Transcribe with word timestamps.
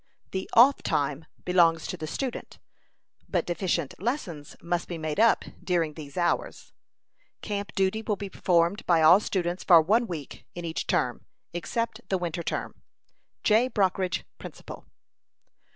The 0.31 0.49
'Off 0.53 0.81
Time' 0.81 1.25
belongs 1.45 1.85
to 1.85 1.95
the 1.95 2.07
student; 2.07 2.57
but 3.29 3.45
deficient 3.45 3.93
lessons 4.01 4.55
must 4.59 4.87
be 4.87 4.97
made 4.97 5.19
up 5.19 5.45
during 5.63 5.93
these 5.93 6.17
hours. 6.17 6.73
Camp 7.43 7.71
duty 7.75 8.01
will 8.01 8.15
be 8.15 8.27
performed 8.27 8.83
by 8.87 9.03
all 9.03 9.19
students 9.19 9.63
for 9.63 9.79
one 9.79 10.07
week, 10.07 10.43
in 10.55 10.65
each 10.65 10.87
term, 10.87 11.27
except 11.53 12.01
the 12.09 12.17
winter 12.17 12.41
term. 12.41 12.81
J. 13.43 13.67
BROCKRIDGE, 13.67 14.25
Principal." 14.39 14.87